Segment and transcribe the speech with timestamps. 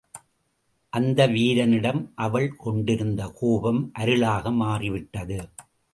[0.93, 5.39] அந்த வீரனிடம் அவள் கொண்டிருந்த கோபம் அருளாக மாறிவிட்டது.